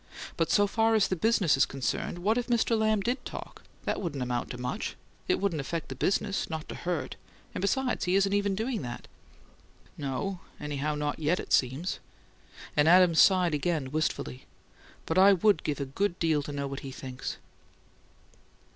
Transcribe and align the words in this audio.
But 0.35 0.49
so 0.49 0.65
far 0.65 0.95
as 0.95 1.07
the 1.09 1.15
business 1.15 1.57
is 1.57 1.67
concerned, 1.67 2.17
what 2.17 2.35
if 2.35 2.47
Mr. 2.47 2.75
Lamb 2.75 3.01
did 3.01 3.23
talk? 3.23 3.61
That 3.83 4.01
wouldn't 4.01 4.23
amount 4.23 4.49
to 4.49 4.57
much. 4.57 4.95
It 5.27 5.39
wouldn't 5.39 5.61
affect 5.61 5.89
the 5.89 5.95
business; 5.95 6.49
not 6.49 6.67
to 6.69 6.73
hurt. 6.73 7.17
And, 7.53 7.61
besides, 7.61 8.05
he 8.05 8.15
isn't 8.15 8.33
even 8.33 8.55
doing 8.55 8.81
that." 8.81 9.07
"No; 9.99 10.39
anyhow 10.59 10.95
not 10.95 11.19
yet, 11.19 11.39
it 11.39 11.53
seems." 11.53 11.99
And 12.75 12.87
Adams 12.87 13.21
sighed 13.21 13.53
again, 13.53 13.91
wistfully. 13.91 14.47
"But 15.05 15.19
I 15.19 15.33
WOULD 15.33 15.61
give 15.61 15.79
a 15.79 15.85
good 15.85 16.17
deal 16.17 16.41
to 16.41 16.51
know 16.51 16.65
what 16.65 16.79
he 16.79 16.89
thinks!" 16.89 17.37